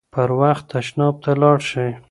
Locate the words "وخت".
0.41-0.65